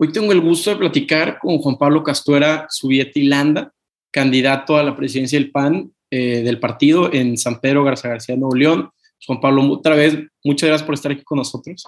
[0.00, 3.72] Hoy tengo el gusto de platicar con Juan Pablo Castuera Subieta Landa,
[4.12, 8.54] candidato a la presidencia del PAN eh, del partido en San Pedro Garza García, Nuevo
[8.54, 8.90] León.
[9.26, 11.84] Juan Pablo, otra vez, muchas gracias por estar aquí con nosotros.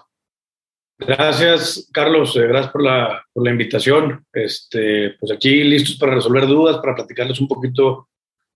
[0.98, 2.34] Gracias, Carlos.
[2.34, 4.26] Eh, gracias por la, por la, invitación.
[4.32, 8.08] Este, pues aquí listos para resolver dudas, para platicarles un poquito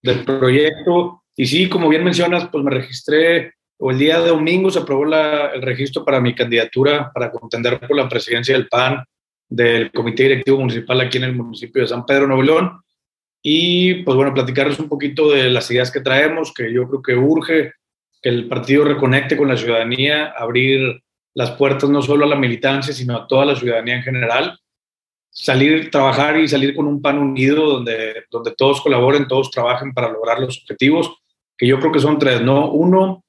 [0.03, 1.23] del proyecto.
[1.37, 5.05] Y sí, como bien mencionas, pues me registré, o el día de domingo se aprobó
[5.05, 9.05] la, el registro para mi candidatura para contender por la presidencia del PAN
[9.55, 12.81] del Comité Directivo Municipal aquí en el municipio de San Pedro, Nuevo León.
[13.43, 17.15] Y pues bueno, platicarles un poquito de las ideas que traemos, que yo creo que
[17.15, 17.73] urge
[18.21, 21.03] que el partido reconecte con la ciudadanía, abrir
[21.35, 24.59] las puertas no solo a la militancia, sino a toda la ciudadanía en general.
[25.31, 30.11] Salir, trabajar y salir con un pan unido donde, donde todos colaboren, todos trabajen para
[30.11, 31.13] lograr los objetivos,
[31.57, 32.71] que yo creo que son tres, ¿no?
[32.71, 33.25] Uno,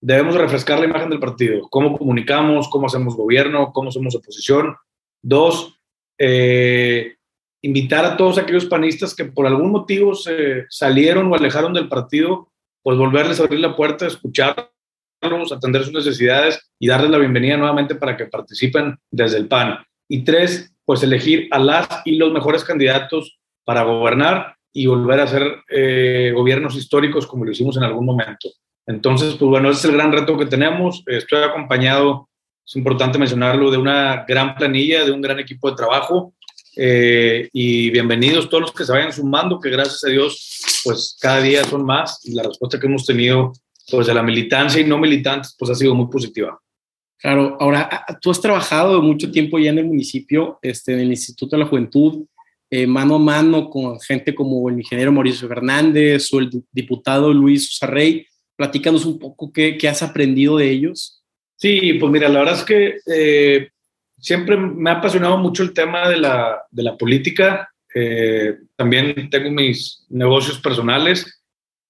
[0.00, 4.74] debemos refrescar la imagen del partido, cómo comunicamos, cómo hacemos gobierno, cómo somos oposición.
[5.22, 5.78] Dos,
[6.18, 7.16] eh,
[7.62, 12.50] invitar a todos aquellos panistas que por algún motivo se salieron o alejaron del partido,
[12.82, 14.70] pues volverles a abrir la puerta, escucharlos,
[15.52, 19.84] atender sus necesidades y darles la bienvenida nuevamente para que participen desde el PAN.
[20.08, 25.24] Y tres, pues elegir a las y los mejores candidatos para gobernar y volver a
[25.24, 28.48] hacer eh, gobiernos históricos como lo hicimos en algún momento.
[28.86, 31.02] Entonces, pues bueno, ese es el gran reto que tenemos.
[31.06, 32.28] Estoy acompañado,
[32.70, 36.34] es importante mencionarlo, de una gran planilla, de un gran equipo de trabajo
[36.76, 41.40] eh, y bienvenidos todos los que se vayan sumando, que gracias a Dios, pues cada
[41.40, 43.52] día son más y la respuesta que hemos tenido
[43.90, 46.60] pues de la militancia y no militantes, pues ha sido muy positiva.
[47.18, 51.56] Claro, ahora tú has trabajado mucho tiempo ya en el municipio, este, en el Instituto
[51.56, 52.24] de la Juventud,
[52.70, 57.76] eh, mano a mano con gente como el ingeniero Mauricio Fernández o el diputado Luis
[57.76, 58.24] Sarrey.
[58.54, 61.19] Platícanos un poco qué, qué, has aprendido de ellos.
[61.60, 63.68] Sí, pues mira, la verdad es que eh,
[64.18, 67.70] siempre me ha apasionado mucho el tema de la, de la política.
[67.94, 71.42] Eh, también tengo mis negocios personales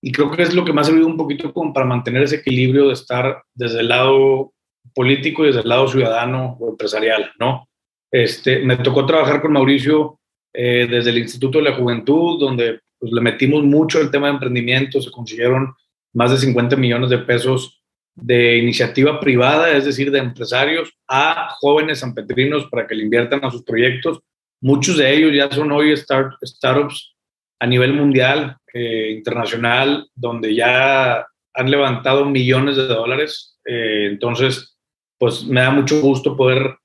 [0.02, 2.36] y creo que es lo que más ha servido un poquito como para mantener ese
[2.36, 4.52] equilibrio de estar desde el lado
[4.92, 7.68] político y desde el lado ciudadano o empresarial, ¿no?
[8.10, 10.18] Este, me tocó trabajar con Mauricio
[10.52, 14.32] eh, desde el Instituto de la Juventud, donde pues, le metimos mucho el tema de
[14.32, 15.72] emprendimiento, se consiguieron
[16.12, 17.79] más de 50 millones de pesos
[18.14, 23.50] de iniciativa privada, es decir, de empresarios, a jóvenes sanpetrinos para que le inviertan a
[23.50, 24.20] sus proyectos.
[24.60, 27.14] Muchos de ellos ya son hoy start, startups
[27.60, 33.58] a nivel mundial, eh, internacional, donde ya han levantado millones de dólares.
[33.64, 34.76] Eh, entonces,
[35.18, 36.76] pues me da mucho gusto poder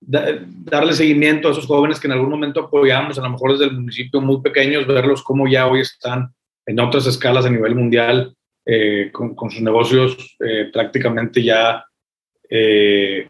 [0.00, 3.72] darle seguimiento a esos jóvenes que en algún momento apoyamos, a lo mejor desde el
[3.72, 6.34] municipio muy pequeños, verlos cómo ya hoy están
[6.66, 8.34] en otras escalas a nivel mundial
[8.66, 11.84] eh, con, sus negocios eh, prácticamente ya
[12.48, 13.28] eh,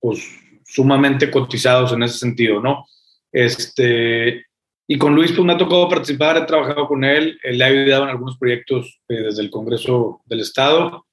[0.00, 0.26] pues,
[0.64, 2.86] sumamente cotizados en ese sentido, ¿no?
[3.30, 4.46] Este,
[4.88, 8.04] y con Luis pues me ha tocado participar, he trabajado con él, le ha ayudado
[8.04, 11.04] en algunos proyectos desde el Congreso del Estado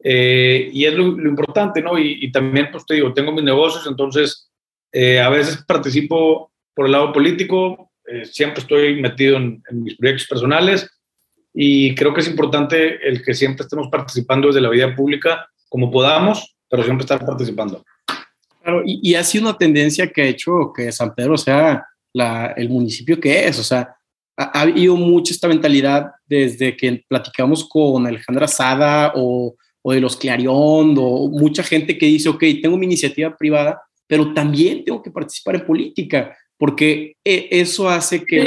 [0.00, 1.98] y es lo, importante, ¿no?
[1.98, 4.48] Y, y, también pues te digo, tengo mis negocios, entonces
[4.94, 7.90] a veces participo por el lado político,
[8.24, 10.88] siempre estoy metido en, en mis proyectos personales
[11.60, 15.90] y creo que es importante el que siempre estemos participando desde la vida pública como
[15.90, 17.84] podamos, pero siempre estar participando.
[18.62, 22.54] Claro, y, y ha sido una tendencia que ha hecho que San Pedro sea la,
[22.56, 23.92] el municipio que es, o sea,
[24.36, 30.00] ha, ha, habido mucha esta mentalidad desde que platicamos con Alejandra Sada o, o de
[30.00, 35.02] los Clarion o mucha gente que dice, ok, tengo mi iniciativa privada, pero también tengo
[35.02, 38.44] que participar en política, porque e, eso hace que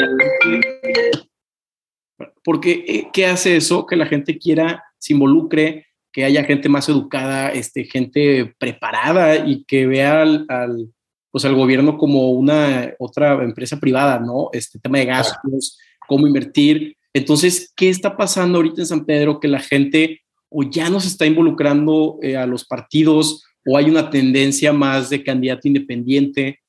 [2.44, 3.86] porque eh, ¿qué hace eso?
[3.86, 9.64] Que la gente quiera, se involucre, que haya gente más educada, este, gente preparada y
[9.64, 10.90] que vea al, al,
[11.32, 14.50] pues al gobierno como una otra empresa privada, ¿no?
[14.52, 16.98] Este tema de gastos, cómo invertir.
[17.14, 19.40] Entonces, ¿qué está pasando ahorita en San Pedro?
[19.40, 23.90] Que la gente o ya no se está involucrando eh, a los partidos o hay
[23.90, 26.60] una tendencia más de candidato independiente.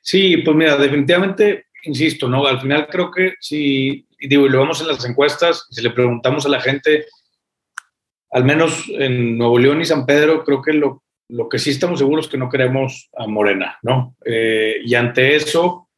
[0.00, 2.46] Sí, pues mira, definitivamente insisto, ¿no?
[2.46, 6.48] Al final creo que si, digo, lo vemos en las encuestas, si le preguntamos a
[6.48, 7.06] la gente,
[8.30, 11.98] al menos en Nuevo León y San Pedro, creo que lo, lo que sí estamos
[11.98, 14.16] seguros es que no queremos a Morena, ¿no?
[14.24, 15.88] Eh, y ante eso,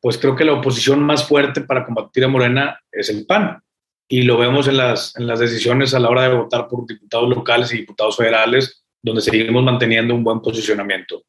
[0.00, 3.62] pues creo que la oposición más fuerte para combatir a Morena es el PAN.
[4.06, 7.30] Y lo vemos en las, en las decisiones a la hora de votar por diputados
[7.30, 11.22] locales y diputados federales, donde seguimos manteniendo un buen posicionamiento.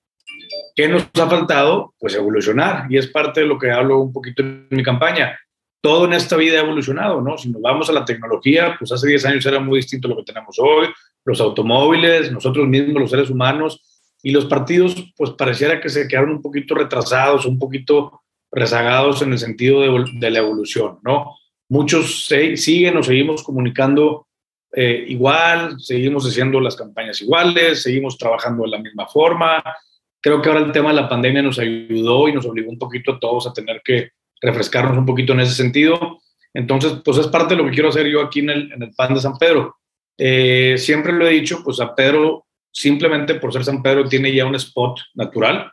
[0.75, 1.94] ¿Qué nos ha faltado?
[1.98, 2.86] Pues evolucionar.
[2.89, 5.39] Y es parte de lo que hablo un poquito en mi campaña.
[5.81, 7.38] Todo en esta vida ha evolucionado, ¿no?
[7.38, 10.18] Si nos vamos a la tecnología, pues hace 10 años era muy distinto a lo
[10.18, 10.88] que tenemos hoy.
[11.24, 13.81] Los automóviles, nosotros mismos, los seres humanos,
[14.25, 19.33] y los partidos pues pareciera que se quedaron un poquito retrasados, un poquito rezagados en
[19.33, 21.36] el sentido de, la evolución, ¿no?
[21.69, 24.27] Muchos siguen o seguimos comunicando
[24.74, 29.63] eh, igual, seguimos haciendo las campañas iguales, seguimos trabajando de la misma forma.
[30.25, 33.12] Creo que ahora el tema de la pandemia nos ayudó y nos obligó un poquito
[33.12, 34.10] a todos a tener que
[34.42, 36.18] refrescarnos un poquito en ese sentido.
[36.51, 38.92] Entonces, pues es parte de lo que quiero hacer yo aquí en el, en el
[38.95, 39.75] PAN de San Pedro.
[40.18, 44.48] Eh, siempre lo he dicho, pues San Pedro, simplemente por ser San Pedro, tiene ya
[44.48, 45.72] un spot natural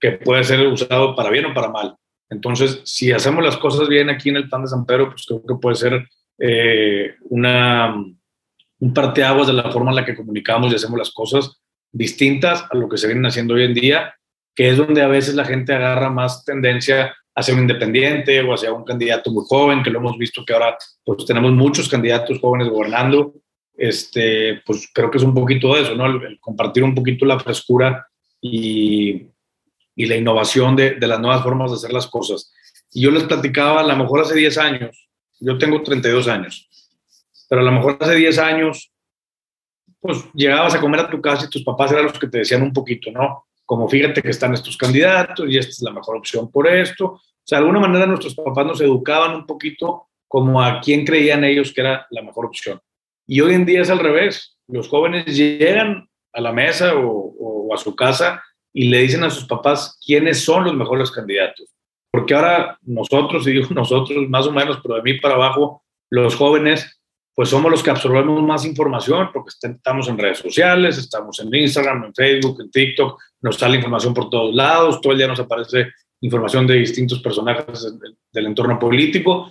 [0.00, 1.94] que puede ser usado para bien o para mal.
[2.28, 5.46] Entonces, si hacemos las cosas bien aquí en el PAN de San Pedro, pues creo
[5.46, 6.08] que puede ser
[6.40, 11.61] eh, una, un parteaguas de la forma en la que comunicamos y hacemos las cosas
[11.92, 14.14] distintas a lo que se vienen haciendo hoy en día,
[14.54, 18.72] que es donde a veces la gente agarra más tendencia hacia un independiente o hacia
[18.72, 22.68] un candidato muy joven, que lo hemos visto que ahora pues tenemos muchos candidatos jóvenes
[22.68, 23.34] gobernando,
[23.74, 26.06] este, pues creo que es un poquito de eso, ¿no?
[26.06, 28.06] El, compartir un poquito la frescura
[28.40, 29.28] y,
[29.96, 32.52] la innovación de, de, las nuevas formas de hacer las cosas.
[32.92, 35.08] Y yo les platicaba, a lo mejor hace 10 años,
[35.38, 36.68] yo tengo 32 años,
[37.48, 38.91] pero a lo mejor hace 10 años,
[40.02, 42.62] pues llegabas a comer a tu casa y tus papás eran los que te decían
[42.62, 43.44] un poquito, ¿no?
[43.64, 47.06] Como fíjate que están estos candidatos y esta es la mejor opción por esto.
[47.06, 51.44] O sea, de alguna manera nuestros papás nos educaban un poquito como a quién creían
[51.44, 52.80] ellos que era la mejor opción.
[53.28, 54.58] Y hoy en día es al revés.
[54.66, 59.44] Los jóvenes llegan a la mesa o, a su casa y le dicen a sus
[59.44, 61.68] papás quiénes son los mejores candidatos.
[62.10, 66.34] Porque ahora nosotros, y digo nosotros más o menos, pero de mí para abajo, los
[66.34, 67.00] jóvenes,
[67.34, 72.04] pues somos los que absorbemos más información porque estamos en redes sociales, estamos en Instagram,
[72.04, 75.92] en Facebook, en TikTok, nos sale información por todos lados, todo el día nos aparece
[76.20, 77.98] información de distintos personajes
[78.32, 79.50] del entorno político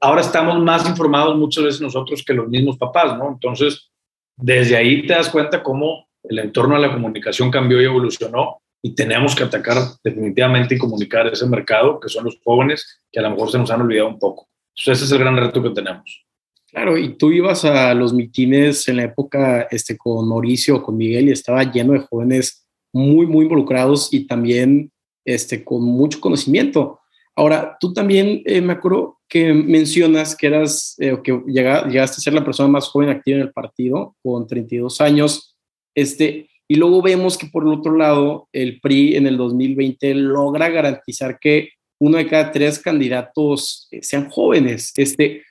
[0.00, 3.28] ahora estamos más informados muchas veces nosotros que los mismos papás, ¿no?
[3.28, 3.90] Entonces,
[4.36, 8.94] desde ahí te das cuenta cómo el entorno de la comunicación cambió y evolucionó y
[8.94, 13.30] tenemos que atacar definitivamente y comunicar ese mercado, que son los jóvenes, que a lo
[13.30, 14.48] mejor se nos han olvidado un poco.
[14.76, 16.26] Entonces, ese es el gran reto que tenemos.
[16.74, 21.28] Claro, y tú ibas a los mitines en la época este, con Mauricio con Miguel
[21.28, 24.90] y estaba lleno de jóvenes muy, muy involucrados y también
[25.24, 26.98] este, con mucho conocimiento.
[27.36, 32.32] Ahora, tú también, eh, me acuerdo que mencionas que eras, eh, que llegaste a ser
[32.32, 35.56] la persona más joven activa en el partido, con 32 años,
[35.94, 40.68] este, y luego vemos que por el otro lado, el PRI en el 2020 logra
[40.70, 41.68] garantizar que
[42.00, 44.92] uno de cada tres candidatos eh, sean jóvenes.
[44.96, 45.42] Este,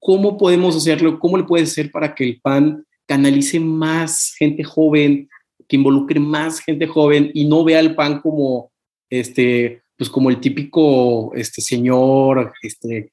[0.00, 1.18] ¿Cómo podemos hacerlo?
[1.18, 5.28] ¿Cómo le puede ser para que el PAN canalice más gente joven,
[5.68, 8.72] que involucre más gente joven y no vea al PAN como
[9.10, 13.12] este, pues como el típico este señor este,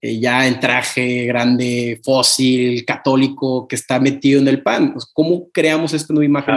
[0.00, 4.94] eh, ya en traje grande, fósil, católico, que está metido en el pan.
[5.14, 6.54] ¿Cómo creamos esta nueva imagen?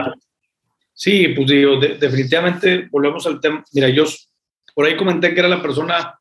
[0.93, 3.63] Sí, pues digo, definitivamente volvemos al tema.
[3.71, 4.03] Mira, yo
[4.75, 6.18] por ahí comenté que era la persona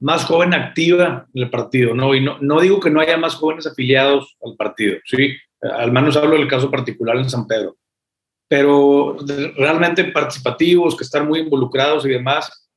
[0.00, 2.14] más joven activa en el partido, ¿no?
[2.14, 5.36] Y no, no digo que no haya más jóvenes afiliados al partido, ¿sí?
[5.60, 7.76] Al menos hablo del caso particular en San Pedro.
[8.48, 9.16] Pero
[9.56, 12.68] realmente participativos, que están muy involucrados y demás,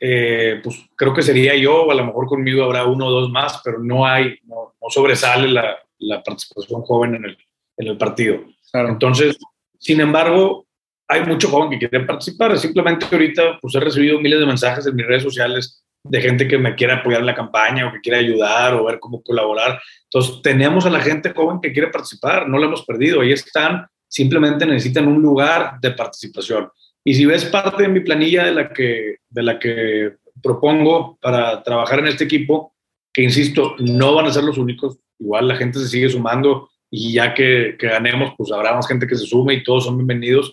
[0.00, 3.30] eh, pues creo que sería yo, o a lo mejor conmigo habrá uno o dos
[3.30, 7.38] más, pero no hay, no, sobresale la, la, participación joven en el,
[7.76, 8.38] en el partido.
[8.72, 9.36] Entonces,
[9.78, 10.66] sin embargo,
[11.08, 12.56] hay mucho joven que quiere participar.
[12.58, 16.58] Simplemente ahorita pues he recibido miles de mensajes en mis redes sociales de gente que
[16.58, 19.80] me quiere apoyar en la campaña o que quiere ayudar o ver cómo colaborar.
[20.04, 23.86] Entonces, tenemos a la gente joven que quiere participar, no la hemos perdido, ahí están,
[24.08, 26.70] simplemente necesitan un lugar de participación.
[27.04, 31.62] Y si ves parte de mi planilla de la que, de la que propongo para
[31.62, 32.74] trabajar en este equipo,
[33.12, 37.14] que insisto, no van a ser los únicos, igual la gente se sigue sumando y
[37.14, 40.52] ya que, ganemos, pues habrá más gente que se sume y todos son bienvenidos.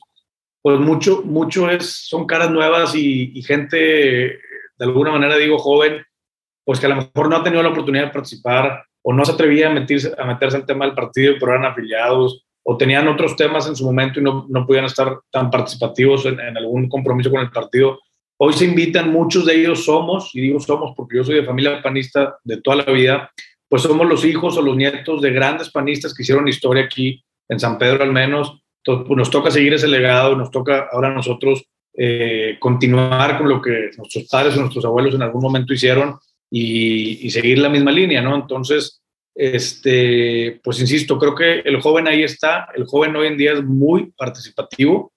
[0.61, 4.39] Pues mucho, mucho es, son caras nuevas y gente,
[4.77, 6.03] de alguna manera digo joven,
[6.63, 9.33] pues que a lo mejor no ha tenido la oportunidad de participar o no se
[9.33, 13.35] atrevía a meterse, a meterse al tema del partido, pero eran afiliados o tenían otros
[13.35, 17.41] temas en su momento y no, no podían estar tan participativos en, algún compromiso con
[17.41, 17.99] el partido.
[18.37, 21.81] Hoy se invitan, muchos de ellos somos, y digo somos porque yo soy de familia
[21.83, 23.31] panista de toda la vida,
[23.69, 27.59] pues somos los hijos o los nietos de grandes panistas que hicieron historia aquí en
[27.59, 28.59] San Pedro al menos.
[28.83, 31.63] Pues nos toca seguir ese legado, nos toca ahora a nosotros
[31.97, 36.17] eh, continuar con lo que nuestros padres o nuestros abuelos en algún momento hicieron
[36.51, 38.35] y, seguir la misma línea, ¿no?
[38.35, 39.01] Entonces,
[39.33, 43.63] este, pues insisto, creo que el joven ahí está, el joven hoy en día es
[43.63, 45.13] muy participativo,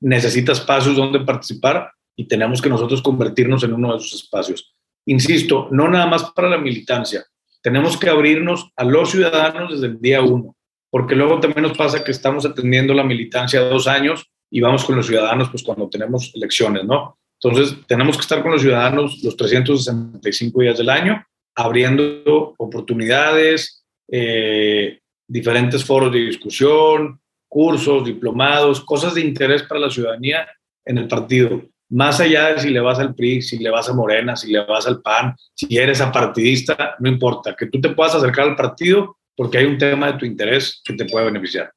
[0.00, 4.74] necesita espacios donde participar y tenemos que nosotros convertirnos en uno de esos espacios.
[5.06, 7.24] Insisto, no nada más para la militancia,
[7.62, 10.56] tenemos que abrirnos a los ciudadanos desde el día uno,
[10.90, 14.96] porque luego también nos pasa que estamos atendiendo la militancia dos años y vamos con
[14.96, 17.18] los ciudadanos pues cuando tenemos elecciones, ¿no?
[17.42, 21.22] Entonces, tenemos que estar con los ciudadanos los 365 días del año,
[21.54, 30.48] abriendo oportunidades, eh, diferentes foros de discusión, cursos, diplomados, cosas de interés para la ciudadanía
[30.84, 31.62] en el partido.
[31.90, 34.64] Más allá de si le vas al PRI, si le vas a Morena, si le
[34.64, 39.16] vas al PAN, si eres apartidista, no importa, que tú te puedas acercar al partido
[39.36, 41.70] porque hay un tema de tu interés que te puede beneficiar.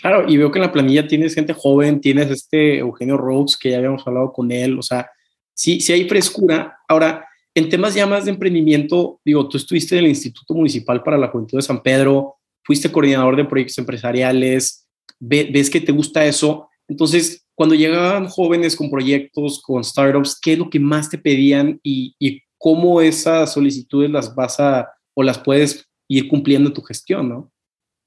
[0.00, 3.70] Claro, y veo que en la planilla tienes gente joven, tienes este Eugenio Rhodes, que
[3.70, 5.10] ya habíamos hablado con él, o sea,
[5.54, 6.78] sí, sí hay frescura.
[6.88, 11.18] Ahora, en temas ya más de emprendimiento, digo, tú estuviste en el Instituto Municipal para
[11.18, 14.86] la Juventud de San Pedro, fuiste coordinador de proyectos empresariales,
[15.18, 16.68] ves que te gusta eso.
[16.88, 21.78] Entonces, cuando llegaban jóvenes con proyectos, con startups, ¿qué es lo que más te pedían
[21.82, 26.82] y, y cómo esas solicitudes las vas a o las puedes ir cumpliendo en tu
[26.82, 27.52] gestión, ¿no?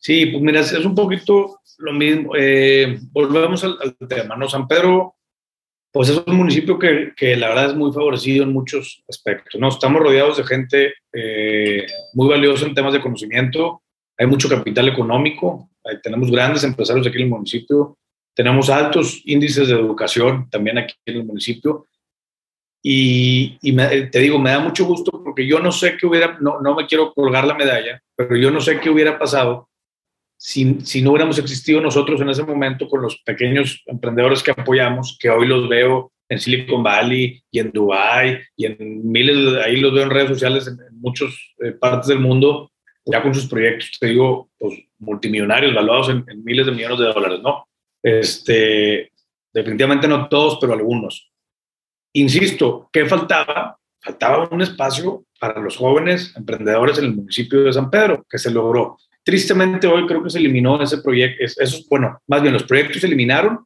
[0.03, 2.33] Sí, pues mira, es un poquito lo mismo.
[2.37, 4.49] Eh, volvemos al, tema, ¿no?
[4.49, 5.15] San Pedro,
[5.93, 9.69] pues es un municipio que, que, la verdad es muy favorecido en muchos aspectos, ¿no?
[9.69, 13.81] Estamos rodeados de gente eh, muy valiosa en temas de conocimiento,
[14.17, 15.69] hay mucho capital económico,
[16.03, 17.97] tenemos grandes empresarios aquí en el municipio,
[18.35, 21.87] tenemos altos índices de educación también aquí en el municipio.
[22.85, 23.73] Y, y
[24.09, 26.87] te digo, me da mucho gusto porque yo no sé qué hubiera, no, no me
[26.87, 29.69] quiero colgar la medalla, pero yo no sé qué hubiera pasado
[30.45, 35.17] si, si, no hubiéramos existido nosotros en ese momento con los pequeños emprendedores que apoyamos,
[35.17, 39.93] que hoy los veo en Silicon Valley y en Dubai y en miles, ahí los
[39.93, 41.29] veo en redes sociales en, muchas
[41.63, 42.73] eh, partes del mundo,
[43.05, 47.05] ya con sus proyectos, te digo, pues multimillonarios, valuados en, en, miles de millones de
[47.05, 47.65] dólares, ¿no?
[48.03, 49.13] Este,
[49.53, 51.31] definitivamente no todos, pero algunos.
[52.11, 53.77] Insisto, ¿qué faltaba?
[54.01, 58.51] Faltaba un espacio para los jóvenes emprendedores en el municipio de San Pedro, que se
[58.51, 58.97] logró.
[59.23, 63.07] Tristemente hoy creo que se eliminó ese proyecto, esos, bueno, más bien los proyectos se
[63.07, 63.65] eliminaron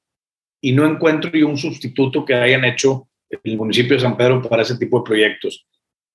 [0.61, 4.61] y no encuentro yo un sustituto que hayan hecho el municipio de San Pedro para
[4.61, 5.65] ese tipo de proyectos.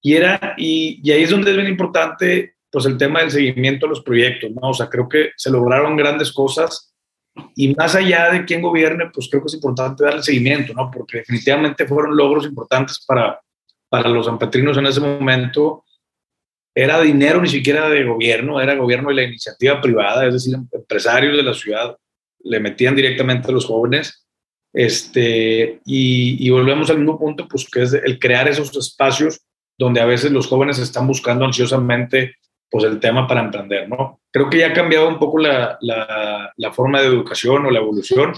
[0.00, 3.87] Y, era, y, y ahí es donde es bien importante pues el tema del seguimiento
[3.87, 4.70] de los proyectos, ¿no?
[4.70, 6.94] O sea, creo que se lograron grandes cosas
[7.54, 10.90] y más allá de quién gobierne, pues creo que es importante darle seguimiento, ¿no?
[10.90, 13.40] Porque definitivamente fueron logros importantes para,
[13.88, 15.84] para los sanpetrinos en ese momento
[16.75, 21.37] era dinero ni siquiera de gobierno, era gobierno de la iniciativa privada, es decir, empresarios
[21.37, 21.97] de la ciudad
[22.45, 24.26] le metían directamente a los jóvenes.
[24.73, 29.43] Este, y, volvemos al mismo punto, pues que es el crear esos espacios
[29.79, 32.37] donde a veces los jóvenes están buscando ansiosamente
[32.71, 34.21] pues el tema para emprender, ¿no?
[34.31, 38.33] Creo que ya ha cambiado un poco la, la, forma de educación o la evolución.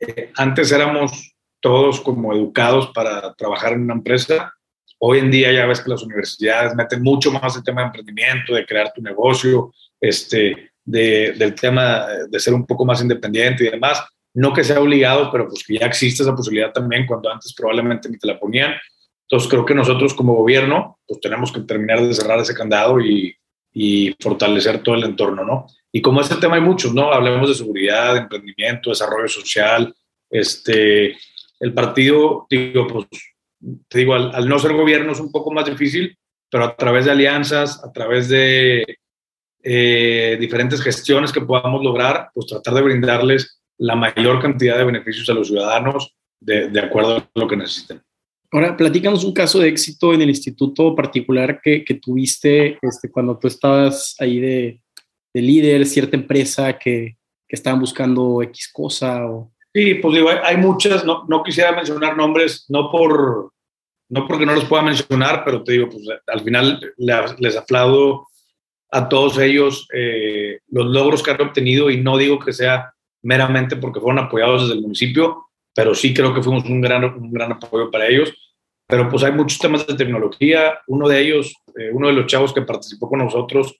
[0.00, 4.54] Eh, antes éramos todos como educados para trabajar en una empresa
[4.98, 8.54] Hoy en día ya ves que las universidades meten mucho más el tema de emprendimiento,
[8.54, 13.70] de crear tu negocio, este, de, del tema de ser un poco más independiente y
[13.70, 14.04] demás.
[14.34, 18.08] No que sea obligado, pero pues que ya existe esa posibilidad también cuando antes probablemente
[18.08, 18.74] ni te la ponían.
[19.22, 23.36] Entonces creo que nosotros como gobierno pues tenemos que terminar de cerrar ese candado y,
[23.72, 25.66] y fortalecer todo el entorno, ¿no?
[25.92, 27.12] Y como este tema hay muchos, ¿no?
[27.12, 29.94] Hablemos de seguridad, de emprendimiento, desarrollo social,
[30.30, 31.16] este,
[31.60, 33.06] el partido, digo, pues
[33.88, 36.16] te digo, al, no ser gobierno es un poco más difícil,
[36.50, 38.84] pero a través de alianzas, a través de
[39.62, 45.28] eh, diferentes gestiones que podamos lograr, pues tratar de brindarles la mayor cantidad de beneficios
[45.28, 48.02] a los ciudadanos de, de acuerdo a lo que necesiten.
[48.50, 53.38] Ahora, platícanos un caso de éxito en el instituto particular que, que tuviste este, cuando
[53.38, 54.80] tú estabas ahí de,
[55.34, 59.52] de líder, cierta empresa que, que, estaban buscando X cosa o...
[59.74, 63.52] Sí, pues digo, hay, muchas, no, no, quisiera mencionar nombres, no, por,
[64.08, 68.26] no porque no los pueda mencionar, pero te digo, pues al final les, aplaudo
[68.90, 73.76] a todos ellos eh, los logros que han obtenido y no digo que sea meramente
[73.76, 77.52] porque fueron apoyados desde el municipio, pero sí creo que fuimos un gran, un gran
[77.52, 78.32] apoyo para ellos.
[78.86, 82.54] Pero pues hay muchos temas de tecnología, uno de ellos, eh, uno de los chavos
[82.54, 83.78] que participó con nosotros,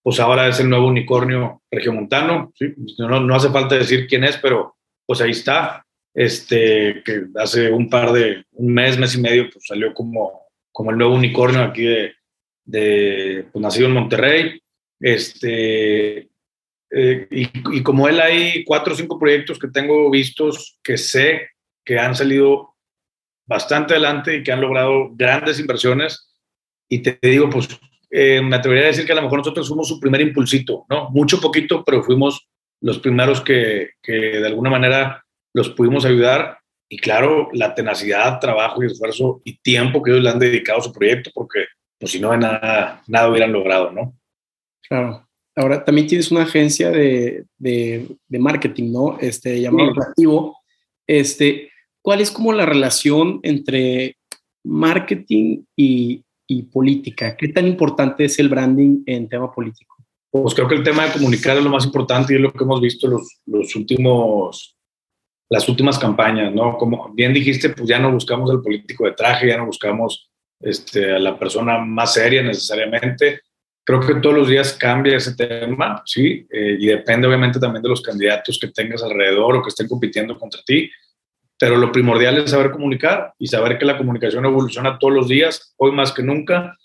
[0.00, 2.66] pues ahora es el nuevo unicornio regiomontano, ¿sí?
[2.98, 4.76] no, no hace falta decir quién es, pero
[5.06, 5.84] pues ahí está.
[6.14, 10.90] Este, que hace un par de, un mes, mes y medio, pues salió como, como
[10.90, 12.12] el nuevo unicornio aquí de,
[12.64, 14.60] de pues nacido en Monterrey.
[15.00, 16.28] Este,
[16.90, 21.48] eh, y, y, como él hay cuatro o cinco proyectos que tengo vistos que sé
[21.84, 22.74] que han salido
[23.46, 26.32] bastante adelante y que han logrado grandes inversiones.
[26.88, 27.68] Y te digo, pues
[28.10, 31.10] eh, me atrevería a decir que a lo mejor nosotros fuimos su primer impulsito, ¿no?
[31.10, 32.48] Mucho poquito, pero fuimos
[32.84, 35.24] los primeros que, que de alguna manera
[35.54, 40.30] los pudimos ayudar y claro, la tenacidad, trabajo y esfuerzo y tiempo que ellos le
[40.30, 41.64] han dedicado a su proyecto, porque
[41.98, 44.14] pues, si no, nada, nada hubieran logrado, ¿no?
[44.86, 45.26] Claro.
[45.56, 49.18] Ahora, también tienes una agencia de, de, de marketing, ¿no?
[49.18, 50.26] Este, llamado sí.
[51.06, 51.70] este,
[52.02, 54.18] ¿cuál es como la relación entre
[54.62, 56.22] marketing y,
[56.70, 57.34] política?
[57.36, 59.96] ¿Qué tan importante es el branding en tema político?
[60.42, 62.64] Pues creo que el tema de comunicar es lo más importante y es lo que
[62.64, 64.76] hemos visto los, los últimos,
[65.48, 66.76] las últimas campañas, ¿no?
[66.76, 71.12] Como bien dijiste, pues ya no buscamos al político de traje, ya no buscamos este,
[71.12, 73.42] a la persona más seria necesariamente.
[73.84, 76.44] Creo que todos los días cambia ese tema, ¿sí?
[76.50, 80.36] Eh, y depende obviamente también de los candidatos que tengas alrededor o que estén compitiendo
[80.36, 80.90] contra ti.
[81.56, 85.74] Pero lo primordial es saber comunicar y saber que la comunicación evoluciona todos los días,
[85.76, 86.76] hoy más que nunca.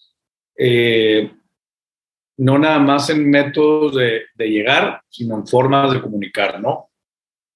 [0.56, 1.32] Eh,
[2.40, 6.90] no nada más en métodos de, de, llegar, sino en formas de comunicar, ¿no?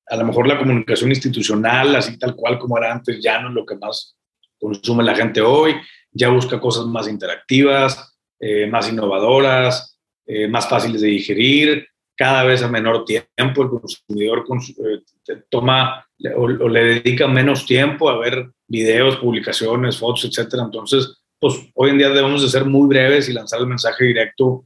[0.07, 3.53] A lo mejor la comunicación institucional, así tal cual como era antes, ya no es
[3.53, 4.17] lo que más
[4.59, 5.75] consume la gente hoy,
[6.11, 12.61] ya busca cosas más interactivas, eh, más innovadoras, eh, más fáciles de digerir, cada vez
[12.61, 13.63] a menor tiempo.
[13.63, 20.63] El consumidor eh, toma o, le dedica menos tiempo a ver videos, publicaciones, fotos, etcétera.
[20.63, 24.65] Entonces, pues hoy en día debemos de ser muy breves y lanzar el mensaje directo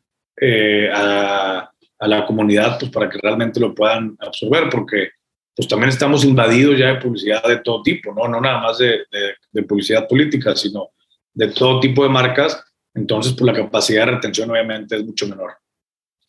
[0.93, 5.09] a, a, la comunidad pues, para que realmente lo puedan absorber, porque
[5.55, 9.05] pues también estamos invadidos ya de publicidad de todo tipo, no, no nada más de,
[9.11, 10.89] de, de publicidad política, sino
[11.33, 12.63] de todo tipo de marcas,
[12.93, 15.53] entonces pues la capacidad de retención obviamente es mucho menor.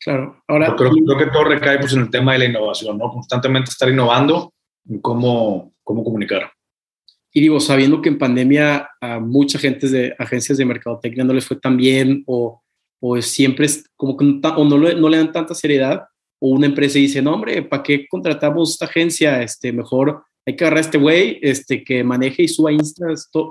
[0.01, 0.75] Claro, ahora...
[0.77, 3.11] Creo, creo, que todo recae pues en el tema de la innovación, ¿no?
[3.11, 4.55] Constantemente estar innovando
[4.89, 6.51] en cómo, cómo comunicar.
[7.33, 11.47] Y digo, sabiendo que en pandemia a mucha gente de agencias de mercadotecnia no les
[11.47, 12.63] fue tan bien o,
[13.01, 16.03] o siempre es como que no, o no, no le dan tanta seriedad
[16.41, 19.43] o una empresa dice, no hombre, ¿para qué contratamos esta agencia?
[19.43, 23.07] Este, mejor hay que agarrar a este güey este, que maneje y suba Insta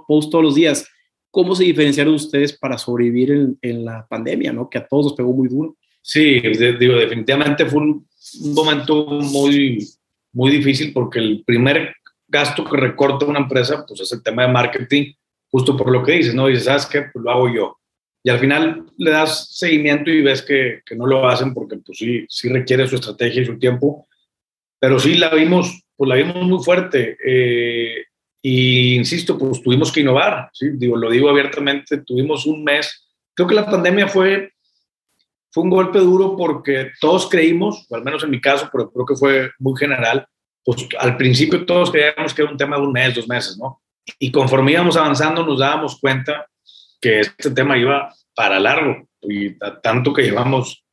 [0.07, 0.87] post todos los días.
[1.29, 4.69] ¿Cómo se diferenciaron ustedes para sobrevivir en, la pandemia, ¿no?
[4.69, 5.75] que a todos nos pegó muy duro?
[6.01, 6.39] Sí,
[6.79, 8.07] digo, definitivamente fue un,
[8.55, 9.85] momento muy,
[10.31, 11.93] muy difícil porque el primer
[12.27, 15.13] gasto que recorta una empresa pues es el tema de marketing,
[15.51, 16.47] justo por lo que dices, ¿no?
[16.47, 17.03] Dices, ¿sabes qué?
[17.13, 17.77] Pues lo hago yo.
[18.23, 21.97] Y al final le das seguimiento y ves que, que no lo hacen porque pues
[21.97, 24.07] sí, sí requiere su estrategia y su tiempo,
[24.79, 27.17] pero sí la vimos, pues la vimos muy fuerte.
[27.25, 28.05] Eh,
[28.41, 30.69] y insisto, pues tuvimos que innovar, ¿sí?
[30.73, 33.07] digo, lo digo abiertamente, tuvimos un mes.
[33.33, 34.53] Creo que la pandemia fue,
[35.51, 39.05] fue un golpe duro porque todos creímos, o al menos en mi caso, pero creo
[39.05, 40.27] que fue muy general,
[40.63, 43.81] pues al principio todos creíamos que era un tema de un mes, dos meses, ¿no?
[44.19, 46.47] Y conforme íbamos avanzando nos dábamos cuenta
[46.99, 50.83] que este tema iba para largo y tanto que llevamos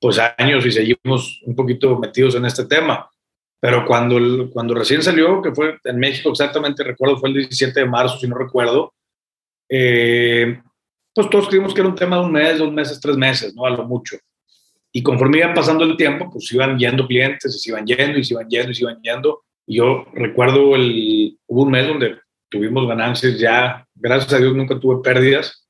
[0.00, 3.08] pues años y seguimos un poquito metidos en este tema.
[3.60, 7.86] Pero cuando, cuando recién salió, que fue en México exactamente, recuerdo, fue el 17 de
[7.86, 8.92] marzo, si no recuerdo,
[9.68, 10.60] eh,
[11.14, 13.64] pues todos creímos que era un tema de un mes, dos meses, tres meses, ¿no?
[13.64, 14.16] A lo mucho.
[14.90, 18.24] Y conforme iban pasando el tiempo, pues iban yendo clientes, y se iban yendo, y
[18.24, 19.42] se iban yendo, y se iban yendo.
[19.66, 22.18] Y yo recuerdo, el, hubo un mes donde
[22.52, 25.66] tuvimos ganancias ya, gracias a Dios nunca tuve pérdidas,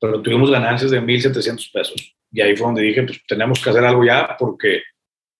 [0.00, 2.16] pero tuvimos ganancias de 1.700 pesos.
[2.32, 4.82] Y ahí fue donde dije, pues tenemos que hacer algo ya porque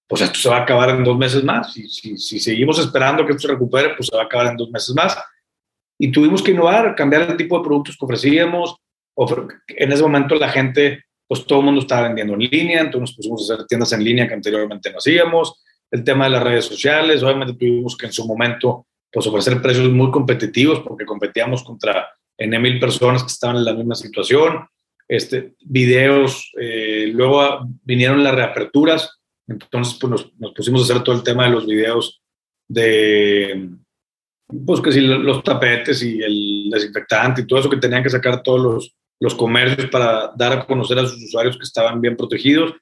[0.06, 1.74] pues esto se va a acabar en dos meses más.
[1.76, 4.56] Y si, si seguimos esperando que esto se recupere, pues se va a acabar en
[4.56, 5.16] dos meses más.
[5.98, 8.76] Y tuvimos que innovar, cambiar el tipo de productos que ofrecíamos.
[9.68, 13.16] En ese momento la gente, pues todo el mundo estaba vendiendo en línea, entonces nos
[13.16, 15.62] pusimos a hacer tiendas en línea que anteriormente no hacíamos.
[15.90, 19.88] El tema de las redes sociales, obviamente tuvimos que en su momento pues ofrecer precios
[19.90, 24.66] muy competitivos porque competíamos contra N mil personas que estaban en la misma situación.
[25.06, 31.14] Este, videos, eh, luego vinieron las reaperturas, entonces, pues nos, nos, pusimos a hacer todo
[31.14, 32.22] el tema de los videos
[32.66, 33.70] de,
[34.66, 38.42] pues que si los tapetes y el desinfectante y todo eso que tenían que sacar
[38.42, 42.74] todos los, los comercios para dar a conocer a sus usuarios que estaban bien protegidos.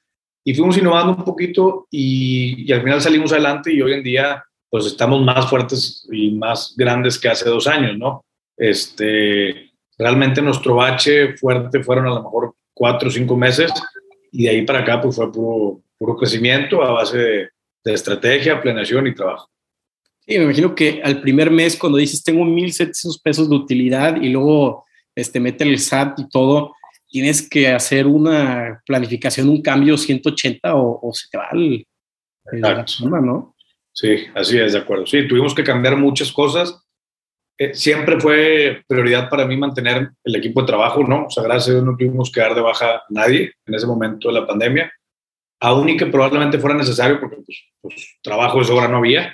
[0.45, 4.43] Y fuimos innovando un poquito y, y al final salimos adelante y hoy en día
[4.73, 8.25] pues estamos más fuertes y más grandes que hace dos años, ¿no?
[8.57, 13.71] Este, realmente nuestro bache fuerte fueron a lo mejor cuatro o cinco meses
[14.31, 17.49] y de ahí para acá pues fue puro, puro crecimiento a base de,
[17.85, 19.47] estrategia, planeación y trabajo.
[20.21, 24.29] Sí, me imagino que al primer mes, cuando dices tengo 1.700 pesos de utilidad y
[24.29, 26.73] luego este, mete el SAT y todo,
[27.07, 31.85] tienes que hacer una planificación, un cambio 180 o, se te va el,
[32.53, 32.83] la
[33.21, 33.52] ¿no?
[33.93, 35.05] Sí, así es, de acuerdo.
[35.05, 36.83] Sí, tuvimos que cambiar muchas cosas.
[37.57, 41.27] Eh, siempre fue prioridad para mí mantener el equipo de trabajo, ¿no?
[41.27, 43.85] O sea, gracias a Dios no tuvimos que dar de baja a nadie en ese
[43.85, 44.91] momento de la pandemia
[45.63, 49.33] aún y que probablemente fuera necesario porque pues, pues, trabajo de sobra no había,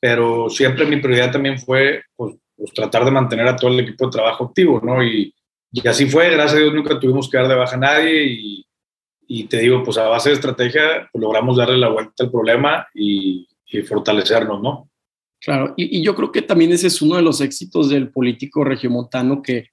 [0.00, 4.06] pero siempre mi prioridad también fue pues, pues, tratar de mantener a todo el equipo
[4.06, 5.02] de trabajo activo, ¿no?
[5.02, 5.34] Y,
[5.72, 8.66] y, así fue, gracias a Dios nunca tuvimos que dar de baja a nadie y,
[9.26, 12.86] y te digo, pues a base de estrategia pues, logramos darle la vuelta al problema
[12.94, 14.90] y, y fortalecernos, ¿no?
[15.44, 19.42] Claro, y, yo creo que también ese es uno de los éxitos del político regiomontano,
[19.42, 19.68] que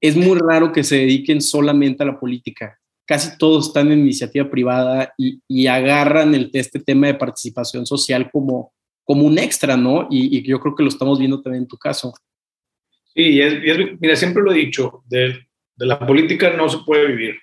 [0.00, 2.78] es muy raro que se dediquen solamente a la política.
[3.06, 8.72] Casi todos están en iniciativa privada y, agarran el, este tema de participación social como,
[9.04, 10.08] como un extra, ¿no?
[10.10, 12.12] Y, yo creo que lo estamos viendo también en tu caso.
[13.14, 13.40] Sí,
[14.00, 17.36] mira, siempre lo he dicho, de, de, la política no se puede vivir.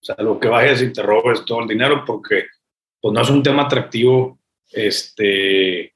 [0.00, 2.44] O sea, lo que vayas y te robes todo el dinero porque
[3.00, 4.38] pues no es un tema atractivo
[4.72, 5.94] este,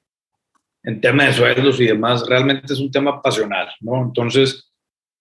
[0.82, 4.02] en tema de sueldos y demás, realmente es un tema pasional, ¿no?
[4.02, 4.70] Entonces,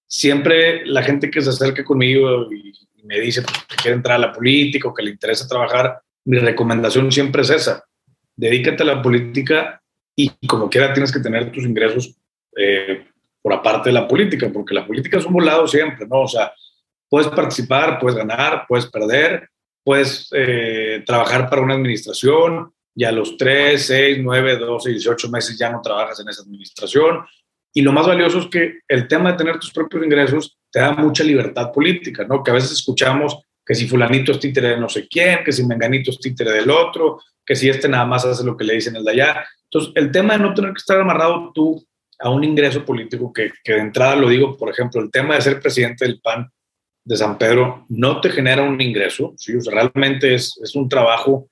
[0.08, 4.28] siempre la gente que se acerca conmigo y, me dice pues, que quiere entrar a
[4.28, 7.84] la política o que le interesa trabajar, mi recomendación siempre es esa,
[8.36, 9.82] dedícate a la política
[10.16, 12.16] y como quiera tienes que tener tus ingresos
[12.58, 13.08] eh,
[13.42, 16.22] por aparte de la política, porque la política es un volado siempre, ¿no?
[16.22, 16.52] O sea,
[17.10, 19.50] puedes participar, puedes ganar, puedes perder,
[19.84, 25.58] puedes eh, trabajar para una administración, y a los 3, 6, 9, 12, 18 meses
[25.58, 27.20] ya no trabajas en esa administración.
[27.74, 30.92] Y lo más valioso es que el tema de tener tus propios ingresos te da
[30.92, 32.44] mucha libertad política, ¿no?
[32.44, 35.66] Que a veces escuchamos que si fulanito es títere de no sé quién, que si
[35.66, 38.98] menganito es títere del otro, que si este nada más hace lo que le dicen
[38.98, 39.48] el de allá.
[39.72, 41.82] Entonces, el tema de no tener que estar amarrado tú
[42.20, 45.42] a un ingreso político, que, que de entrada lo digo, por ejemplo, el tema de
[45.42, 46.52] ser presidente del PAN
[47.06, 49.56] de San Pedro no te genera un ingreso, ¿sí?
[49.56, 51.48] o sea, realmente es, es un trabajo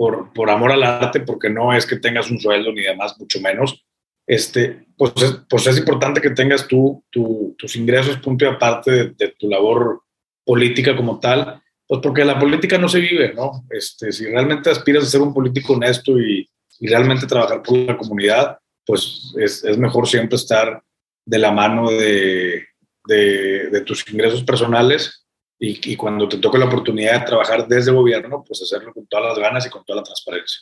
[0.00, 3.38] por, por amor al arte, porque no es que tengas un sueldo ni demás, mucho
[3.38, 3.84] menos,
[4.26, 9.34] este, pues, es, pues es importante que tengas tú tus ingresos punto y aparte de,
[9.38, 10.00] tu labor
[10.42, 13.66] política como tal, pues porque la política no se vive, ¿no?
[13.68, 16.48] Este, si realmente aspiras a ser un político honesto y,
[16.80, 20.82] realmente trabajar por la comunidad, pues es, mejor siempre estar
[21.26, 22.64] de la mano de,
[23.04, 25.19] de tus ingresos personales
[25.62, 29.38] y, cuando te toque la oportunidad de trabajar desde gobierno, pues hacerlo con todas las
[29.38, 30.58] ganas y con toda la transparencia.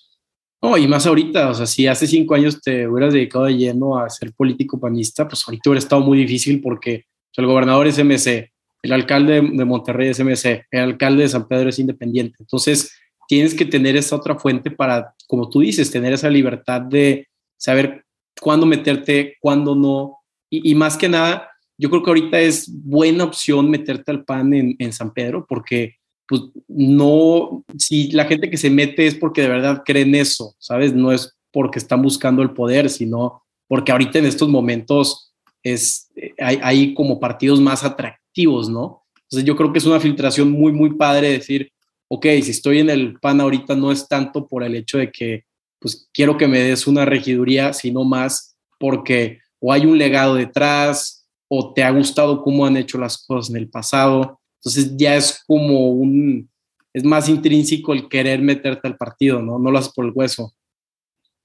[0.61, 3.97] No, y más ahorita, o sea, si hace cinco años te hubieras dedicado de lleno
[3.97, 7.05] a ser político panista, pues ahorita hubiera estado muy difícil porque
[7.37, 8.51] el gobernador es MC,
[8.83, 12.39] el alcalde de Monterrey es MC, el alcalde de San Pedro es independiente.
[12.41, 12.93] Entonces,
[13.29, 18.05] tienes que tener esa otra fuente para, como tú dices, tener esa libertad de saber
[18.41, 20.19] cuándo meterte, cuándo no.
[20.51, 21.48] Y, y más que nada,
[21.79, 26.43] yo creo que ahorita es buena opción meterte al PAN en, San Pedro porque pues
[26.67, 30.93] no, si la gente que se mete es porque de verdad creen eso, ¿sabes?
[30.93, 36.59] No es porque están buscando el poder, sino porque ahorita en estos momentos es, hay,
[36.63, 39.05] hay como partidos más atractivos, ¿no?
[39.23, 41.71] Entonces yo creo que es una filtración muy, muy padre decir,
[42.09, 45.45] ok, si estoy en el PAN ahorita no es tanto por el hecho de que
[45.79, 51.18] pues quiero que me des una regiduría, sino más porque o hay un legado detrás,
[51.49, 54.41] o te ha gustado cómo han hecho las cosas en el pasado.
[54.61, 56.49] Entonces ya es como un,
[56.93, 59.59] es más intrínseco el querer meterte al partido, ¿no?
[59.59, 60.55] No lo haces por el hueso.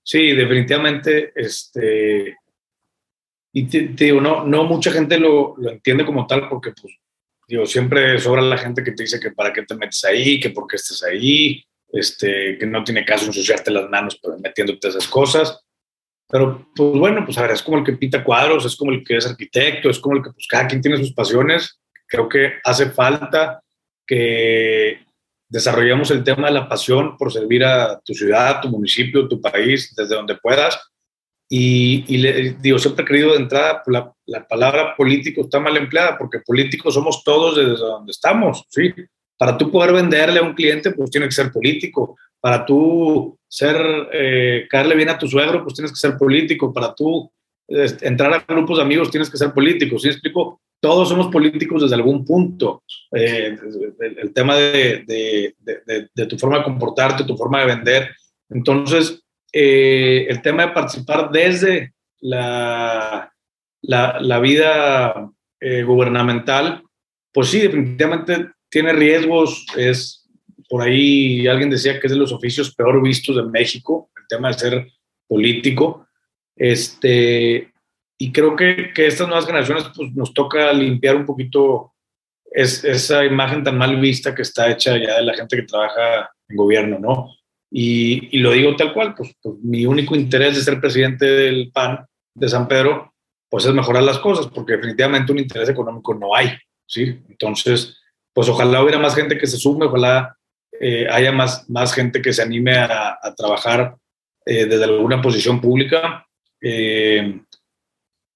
[0.04, 2.36] Sí, definitivamente, este,
[3.54, 6.94] y te, digo, no, no mucha gente lo, lo, entiende como tal porque, pues,
[7.48, 10.50] digo, siempre sobra la gente que te dice que para qué te metes ahí, que
[10.50, 11.64] por qué estés ahí,
[11.94, 15.64] este, que no tiene caso ensuciarte las manos metiéndote esas cosas.
[16.30, 19.04] Pero, pues bueno, pues a ver, es como el que pinta cuadros, es como el
[19.04, 21.80] que es arquitecto, es como el que, pues cada quien tiene sus pasiones.
[22.08, 23.62] Creo que hace falta
[24.06, 25.00] que
[25.50, 29.94] desarrollemos el tema de la pasión por servir a tu ciudad, tu municipio, tu país,
[29.96, 30.80] desde donde puedas.
[31.48, 35.78] Y, y le, digo, siempre he creído de entrada, la, la palabra político está mal
[35.78, 38.92] empleada, porque políticos somos todos desde donde estamos, ¿sí?
[39.38, 42.18] Para tú poder venderle a un cliente, pues tiene que ser político.
[42.44, 43.78] Para tú ser,
[44.12, 46.74] eh, caerle bien a tu suegro, pues tienes que ser político.
[46.74, 47.32] Para tú
[47.70, 49.98] entrar a grupos de amigos, tienes que ser político.
[49.98, 50.60] ¿Sí explico?
[50.82, 52.84] Todos somos políticos desde algún punto.
[53.16, 53.58] Eh,
[54.18, 55.56] el, tema de,
[56.30, 58.10] tu forma de comportarte, tu forma de vender.
[58.50, 63.32] Entonces, eh, el tema de participar desde la,
[63.84, 65.32] la, la vida
[65.86, 66.84] gubernamental,
[67.32, 70.23] pues sí, definitivamente tiene riesgos, es
[70.74, 74.48] por ahí alguien decía que es de los oficios peor vistos de México, el tema
[74.48, 74.88] de ser
[75.28, 76.08] político.
[76.56, 77.72] Este,
[78.18, 81.94] y creo que, que estas nuevas generaciones pues, nos toca limpiar un poquito
[82.46, 86.32] es, esa imagen tan mal vista que está hecha ya de la gente que trabaja
[86.50, 87.30] en gobierno, ¿no?
[87.70, 92.04] Y, lo digo tal cual, pues, pues, mi único interés de ser presidente del PAN
[92.34, 93.14] de San Pedro,
[93.48, 96.50] pues es mejorar las cosas, porque definitivamente un interés económico no hay,
[96.88, 97.22] ¿sí?
[97.30, 98.02] Entonces,
[98.34, 100.36] pues ojalá hubiera más gente que se sume, ojalá
[100.86, 103.96] eh, haya más, más gente que se anime a, trabajar
[104.46, 106.28] eh, desde alguna posición pública,
[106.60, 107.40] eh,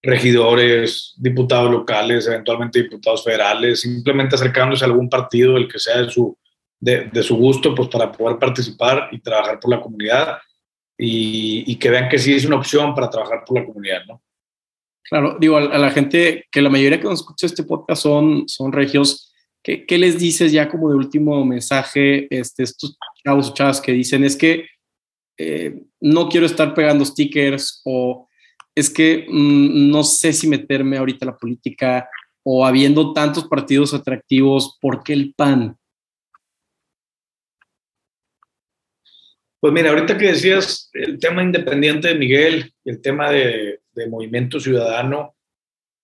[0.02, 6.10] regidores, diputados locales, eventualmente diputados federales, simplemente acercándose a algún partido, el que sea de
[6.10, 6.38] su,
[6.80, 10.38] de, de su gusto, pues para poder participar y trabajar por la comunidad.
[10.98, 14.22] y, que vean que sí es una opción para trabajar por la comunidad, ¿no?
[15.10, 18.74] Claro, digo, a, la gente, que la mayoría que nos escucha este podcast son, son
[18.74, 19.34] regios,
[19.68, 23.92] ¿qué, ¿qué, les dices ya como de último mensaje este, estos chavos o chavas que
[23.92, 24.66] dicen es que
[25.38, 28.30] eh, no quiero estar pegando stickers o
[28.74, 32.10] es que mm, no sé si meterme ahorita a la política
[32.44, 35.78] o habiendo tantos partidos atractivos, ¿por qué el PAN?
[39.60, 45.36] Pues mira, ahorita que decías el tema independiente de Miguel, el tema de, movimiento ciudadano,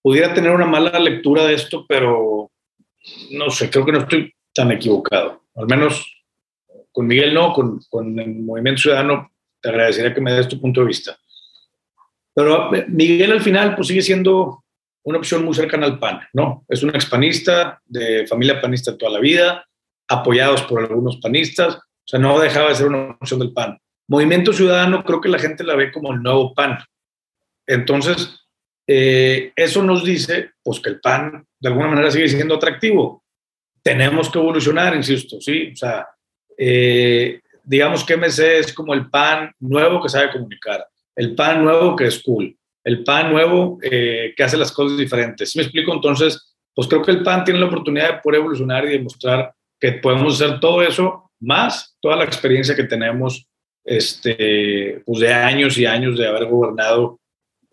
[0.01, 2.51] pudiera tener una mala lectura de esto, pero
[3.31, 5.43] no sé, creo que no estoy tan equivocado.
[5.55, 6.05] Al menos
[6.91, 10.81] con Miguel no, con, con el movimiento ciudadano te agradecería que me des tu punto
[10.81, 11.17] de vista.
[12.33, 14.63] Pero eh, Miguel al final pues sigue siendo
[15.03, 16.65] una opción muy cercana al PAN, ¿no?
[16.67, 19.65] Es un expanista de familia panista toda la vida,
[20.07, 23.77] apoyados por algunos panistas, o sea, no dejaba de ser una opción del PAN.
[24.07, 26.79] Movimiento Ciudadano creo que la gente la ve como el nuevo PAN.
[27.65, 28.42] Entonces,
[28.87, 33.23] eh, eso nos dice pues que el PAN de alguna manera sigue siendo atractivo.
[33.81, 35.71] Tenemos que evolucionar, insisto, ¿sí?
[35.73, 36.07] O sea,
[36.57, 41.95] eh, digamos que MC es como el PAN nuevo que sabe comunicar, el PAN nuevo
[41.95, 45.51] que es cool, el PAN nuevo eh, que hace las cosas diferentes.
[45.51, 45.93] ¿Sí me explico?
[45.93, 49.93] Entonces, pues creo que el PAN tiene la oportunidad de poder evolucionar y demostrar que
[49.93, 53.47] podemos hacer todo eso más toda la experiencia que tenemos
[53.85, 57.19] este, pues de años y años de haber gobernado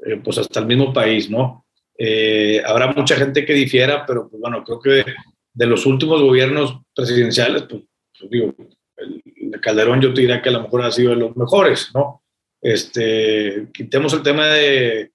[0.06, 1.66] eh, pues hasta el mismo país, ¿no?
[1.96, 5.04] Eh, habrá mucha gente que difiera, pero pues bueno, creo que
[5.52, 7.82] de, los últimos gobiernos presidenciales, pues,
[8.18, 8.54] pues digo,
[8.96, 11.90] el, de Calderón yo te diría que a lo mejor ha sido de los mejores,
[11.94, 12.22] ¿no?
[12.62, 15.12] Este, quitemos el tema de,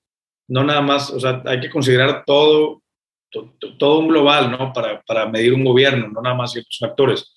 [0.47, 2.81] no nada más, o sea, hay que considerar todo,
[3.79, 4.71] todo, un global, ¿no?
[4.71, 7.35] Para, para medir un gobierno, no nada más ciertos factores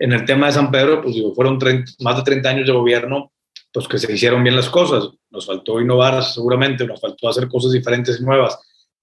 [0.00, 1.58] en el tema de San Pedro, pues digo, fueron
[2.00, 3.32] más de 30 años de gobierno,
[3.72, 5.10] pues que se hicieron bien las cosas.
[5.30, 8.58] Nos faltó innovar seguramente, nos faltó hacer cosas diferentes y nuevas.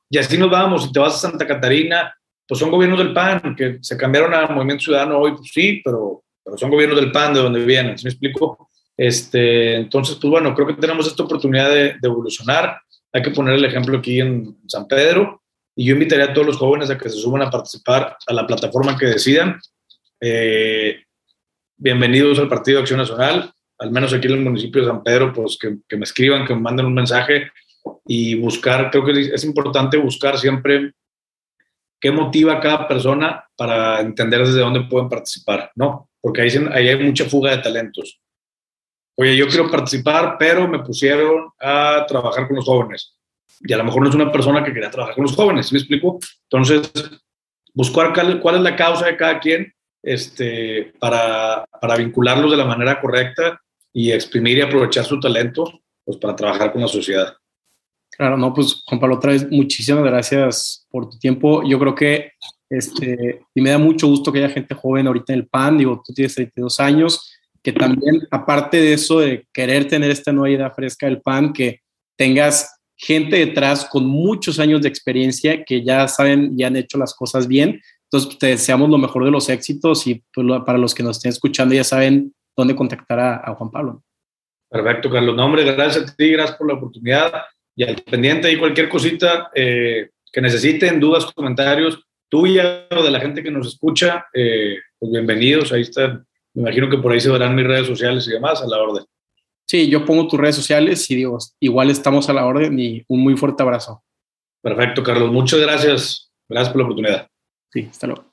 [0.10, 0.84] Y así nos vamos.
[0.84, 2.13] Si te vas a Santa Catarina,
[2.47, 6.23] pues son gobiernos del PAN, que se cambiaron a Movimiento Ciudadano hoy, pues sí, pero,
[6.43, 7.97] pero son gobiernos del PAN de donde vienen.
[7.97, 8.69] ¿Sí me explico?
[8.95, 12.80] Este, entonces, pues bueno, creo que tenemos esta oportunidad de, de evolucionar.
[13.13, 15.41] Hay que poner el ejemplo aquí en San Pedro.
[15.75, 18.47] Y yo invitaría a todos los jóvenes a que se suban a participar a la
[18.47, 19.60] plataforma que decidan
[20.19, 21.03] eh,
[21.77, 25.58] bienvenidos al Partido Acción Nacional, al menos aquí en el municipio de San Pedro, pues
[25.58, 27.52] que, me escriban, que me manden un mensaje
[28.06, 30.94] y buscar, creo que es importante buscar siempre
[32.00, 36.10] qué motiva a cada persona para entender desde dónde pueden participar, ¿no?
[36.22, 38.20] Porque ahí, hay mucha fuga de talentos.
[39.16, 43.16] Oye, yo quiero participar, pero me pusieron a trabajar con los jóvenes.
[43.62, 45.80] Y a lo mejor no es una persona que quería trabajar con los jóvenes, ¿me
[45.80, 46.20] explico?
[46.44, 46.92] Entonces,
[47.74, 53.02] buscar cuál es la causa de cada quien este, para, para vincularlos de la manera
[53.02, 53.60] correcta
[53.97, 57.33] y exprimir y aprovechar su talento pues, para trabajar con la sociedad.
[58.12, 61.63] Claro, no, pues Juan Pablo, otra vez muchísimas gracias por tu tiempo.
[61.67, 62.33] Yo creo que,
[62.69, 65.99] este, y me da mucho gusto que haya gente joven ahorita en el PAN, digo,
[66.05, 67.33] tú tienes 32 años,
[67.63, 71.79] que también, aparte de eso, de querer tener esta nueva idea fresca del PAN, que
[72.15, 77.15] tengas gente detrás con muchos años de experiencia que ya saben y han hecho las
[77.15, 77.81] cosas bien,
[78.12, 81.31] entonces, te deseamos lo mejor de los éxitos y pues, para los que nos estén
[81.31, 84.04] escuchando ya saben dónde contactar a, Juan Pablo.
[84.70, 85.36] Perfecto, Carlos.
[85.36, 87.32] No, hombre, gracias a ti, gracias por la oportunidad
[87.76, 93.20] y al pendiente y cualquier cosita eh, que necesiten, dudas, comentarios, tuya o de la
[93.20, 95.72] gente que nos escucha, eh, pues bienvenidos.
[95.72, 96.26] Ahí está.
[96.54, 99.06] Me imagino que por ahí se verán mis redes sociales y demás a la orden.
[99.67, 103.22] Sí, yo pongo tus redes sociales y digo, igual estamos a la orden y un
[103.22, 104.04] muy fuerte abrazo.
[104.62, 105.32] Perfecto, Carlos.
[105.32, 106.32] Muchas gracias.
[106.50, 107.28] Gracias por la oportunidad.
[107.72, 108.26] Sí, hasta luego.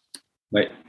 [0.51, 0.84] Bye.